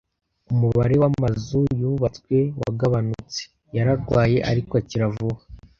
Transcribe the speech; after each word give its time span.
Umubare 0.53 0.95
wamazu 1.03 1.59
yubatswe 1.79 2.37
wagabanutse. 2.61 3.41
Yararwaye, 3.75 4.37
ariko 4.51 4.73
akira 4.81 5.05
vuba. 5.15 5.41